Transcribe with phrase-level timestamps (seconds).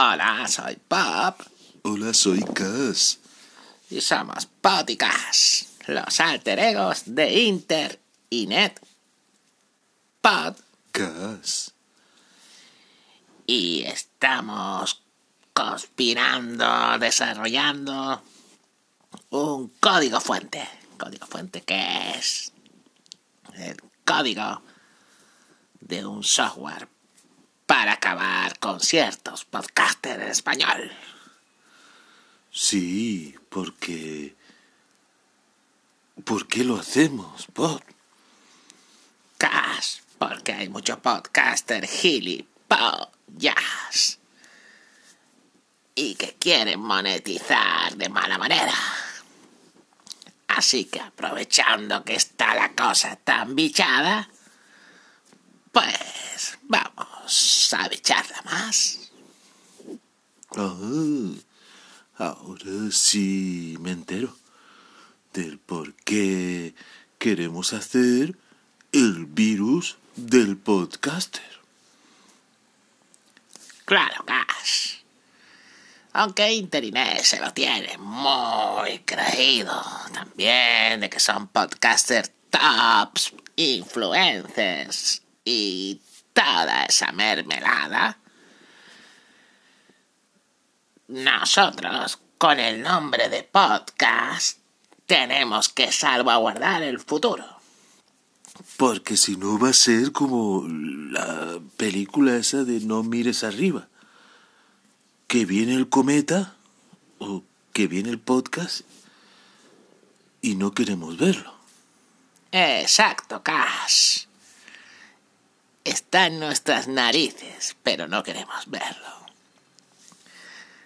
[0.00, 1.40] Hola, soy Pop
[1.82, 3.18] Hola, soy Cass.
[3.90, 4.96] y somos Pot y
[5.88, 7.98] los alter egos de Inter
[8.30, 8.80] y Net.
[10.20, 10.54] Pod
[10.92, 11.74] Cass.
[13.44, 15.02] y estamos
[15.52, 18.22] conspirando, desarrollando
[19.30, 20.68] un código fuente.
[20.96, 22.52] Código fuente que es
[23.54, 24.62] el código
[25.80, 26.88] de un software
[27.68, 30.90] para acabar con ciertos podcasters en español.
[32.50, 34.34] Sí, porque...
[36.24, 37.82] ¿Por qué lo hacemos, Bob?
[39.36, 42.48] Cash, porque hay muchos podcasters gilipollas
[45.94, 48.74] y que quieren monetizar de mala manera.
[50.48, 54.30] Así que aprovechando que está la cosa tan bichada,
[55.70, 57.07] pues vamos
[57.74, 59.10] a bicharla más.
[60.56, 61.26] Ah,
[62.16, 64.34] ahora sí me entero
[65.32, 66.74] del por qué
[67.18, 68.36] queremos hacer
[68.92, 71.58] el virus del podcaster.
[73.84, 74.96] Claro, Cash.
[76.12, 79.80] Aunque Internet se lo tiene muy creído
[80.12, 86.00] también de que son podcasters tops, influencers y
[86.38, 88.16] toda esa mermelada.
[91.08, 94.58] Nosotros, con el nombre de podcast,
[95.06, 97.44] tenemos que salvaguardar el futuro.
[98.76, 103.88] Porque si no va a ser como la película esa de No mires arriba.
[105.26, 106.54] Que viene el cometa
[107.18, 107.42] o
[107.72, 108.82] que viene el podcast
[110.40, 111.52] y no queremos verlo.
[112.52, 114.27] Exacto, Cash.
[115.84, 119.18] Está en nuestras narices, pero no queremos verlo.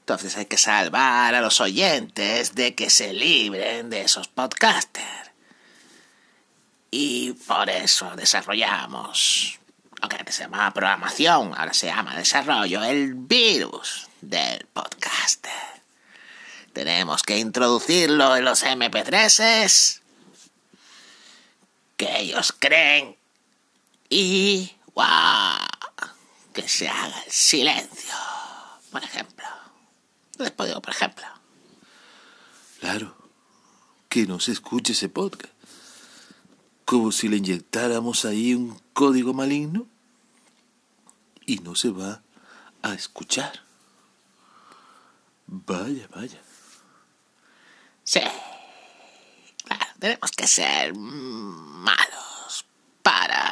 [0.00, 5.30] Entonces hay que salvar a los oyentes de que se libren de esos podcasters.
[6.90, 9.58] Y por eso desarrollamos
[10.00, 15.50] lo que antes se llamaba programación, ahora se llama desarrollo, el virus del podcaster.
[16.74, 20.00] Tenemos que introducirlo en los MP3s
[21.96, 23.16] que ellos creen
[24.10, 25.64] y ¡guau!
[26.54, 28.14] que se haga el silencio,
[28.90, 29.44] por ejemplo.
[30.38, 31.26] Después digo, por ejemplo.
[32.80, 33.16] Claro,
[34.08, 35.52] que no se escuche ese podcast.
[36.84, 39.86] Como si le inyectáramos ahí un código maligno
[41.44, 42.22] y no se va
[42.82, 43.64] a escuchar.
[45.46, 46.40] Vaya, vaya.
[48.04, 48.20] Sí,
[49.64, 52.66] claro, tenemos que ser malos
[53.02, 53.43] para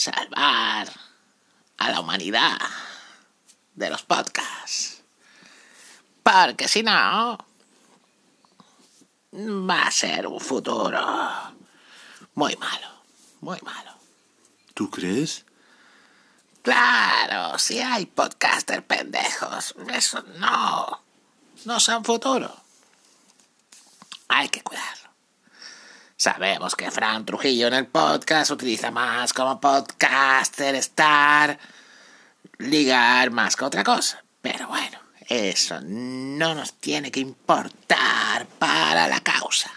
[0.00, 0.90] salvar
[1.76, 2.58] a la humanidad
[3.74, 5.02] de los podcasts.
[6.22, 7.36] Porque si no,
[9.32, 11.00] va a ser un futuro
[12.34, 12.88] muy malo,
[13.42, 13.92] muy malo.
[14.72, 15.44] ¿Tú crees?
[16.62, 21.02] Claro, si hay podcasters pendejos, eso no,
[21.66, 22.54] no son futuro.
[24.28, 24.99] Hay que cuidarlo.
[26.20, 31.58] Sabemos que Fran Trujillo en el podcast utiliza más como podcaster, estar,
[32.58, 34.22] ligar más que otra cosa.
[34.42, 34.98] Pero bueno,
[35.30, 39.72] eso no nos tiene que importar para la causa.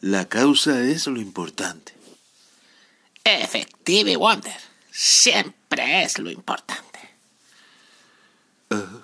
[0.00, 1.92] La causa es lo importante.
[3.22, 7.00] Effective y Wonder siempre es lo importante.
[8.70, 9.02] Ah,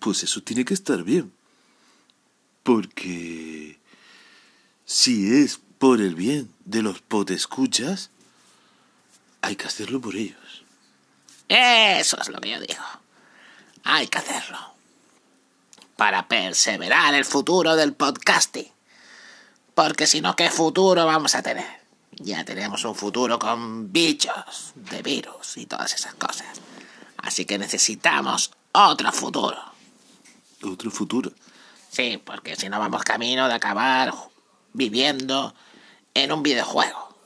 [0.00, 1.30] pues eso tiene que estar bien.
[2.62, 3.78] Porque
[4.88, 8.08] si es por el bien de los podescuchas,
[9.42, 10.64] hay que hacerlo por ellos.
[11.46, 12.82] Eso es lo que yo digo.
[13.84, 14.58] Hay que hacerlo.
[15.96, 18.72] Para perseverar el futuro del podcasting.
[19.74, 21.82] Porque si no, ¿qué futuro vamos a tener?
[22.12, 26.46] Ya tenemos un futuro con bichos de virus y todas esas cosas.
[27.18, 29.62] Así que necesitamos otro futuro.
[30.62, 31.30] Otro futuro.
[31.90, 34.14] Sí, porque si no vamos camino de acabar
[34.72, 35.54] viviendo
[36.14, 37.16] en un videojuego.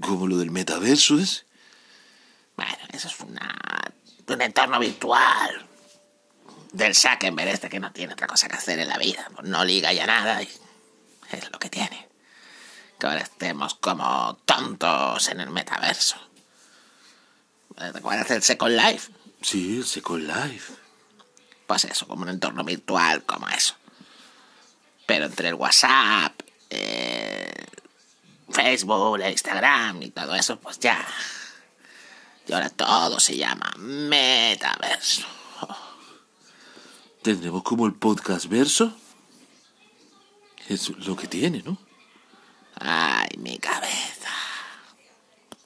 [0.00, 1.46] Como lo del metaverso es.
[2.56, 3.58] Bueno, eso es una,
[4.26, 5.66] un entorno virtual
[6.72, 9.28] del Zuckerberg este que no tiene otra cosa que hacer en la vida.
[9.42, 10.48] No liga ya nada y
[11.32, 12.08] es lo que tiene.
[12.98, 16.16] Que ahora estemos como tontos en el metaverso.
[17.76, 19.10] ¿Te acuerdas del Second Life?
[19.40, 20.74] Sí, el Second Life.
[21.66, 23.74] Pues eso, como un entorno virtual, como eso.
[25.10, 26.40] Pero entre el WhatsApp,
[26.70, 27.66] eh,
[28.48, 31.04] Facebook, Instagram y todo eso, pues ya
[32.46, 35.26] Y ahora todo se llama metaverso.
[37.22, 38.96] ¿Tendremos como el podcast verso?
[40.68, 41.76] Es lo que tiene, ¿no?
[42.76, 43.58] Ay, mi.